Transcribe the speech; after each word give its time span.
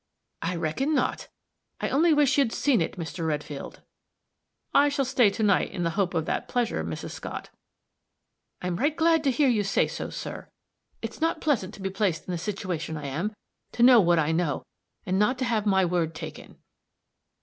"I 0.41 0.55
reckon 0.55 0.95
not. 0.95 1.27
I 1.79 1.89
only 1.89 2.11
wish 2.11 2.35
you'd 2.35 2.51
seen 2.51 2.81
it, 2.81 2.97
Mr. 2.97 3.23
Redfield." 3.27 3.81
"I 4.73 4.89
shall 4.89 5.05
stay 5.05 5.29
to 5.29 5.43
night 5.43 5.69
in 5.69 5.83
the 5.83 5.91
hope 5.91 6.15
of 6.15 6.25
that 6.25 6.47
pleasure, 6.47 6.83
Mrs. 6.83 7.11
Scott." 7.11 7.51
"I'm 8.63 8.77
right 8.77 8.95
glad 8.95 9.23
to 9.25 9.29
hear 9.29 9.47
you 9.47 9.63
say 9.63 9.85
so, 9.85 10.09
sir. 10.09 10.49
It's 11.03 11.21
not 11.21 11.39
pleasant 11.39 11.75
to 11.75 11.83
be 11.83 11.91
placed 11.91 12.27
in 12.27 12.31
the 12.31 12.39
situation 12.39 12.97
I 12.97 13.05
am 13.05 13.35
to 13.73 13.83
know 13.83 14.01
what 14.01 14.17
I 14.17 14.31
know, 14.31 14.65
and 15.05 15.19
not 15.19 15.37
to 15.37 15.45
have 15.45 15.67
my 15.67 15.85
word 15.85 16.15
taken." 16.15 16.57